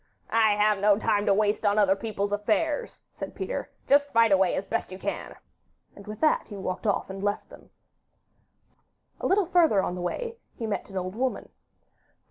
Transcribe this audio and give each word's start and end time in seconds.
'I 0.31 0.53
have 0.55 0.79
no 0.79 0.97
time 0.97 1.27
to 1.27 1.33
waste 1.35 1.63
on 1.63 1.77
other 1.77 1.95
people's 1.95 2.31
affairs,' 2.31 2.99
said 3.13 3.35
Peter; 3.35 3.69
'just 3.85 4.11
fight 4.11 4.31
away 4.31 4.55
as 4.55 4.65
best 4.65 4.91
you 4.91 4.97
can;' 4.97 5.35
and 5.95 6.07
with 6.07 6.19
that 6.21 6.47
he 6.47 6.57
walked 6.57 6.87
off 6.87 7.07
and 7.11 7.21
left 7.23 7.49
them. 7.49 7.69
A 9.19 9.27
little 9.27 9.45
further 9.45 9.79
on 9.83 9.93
the 9.93 10.01
way 10.01 10.37
he 10.55 10.65
met 10.65 10.89
an 10.89 10.97
old 10.97 11.15
woman. 11.15 11.49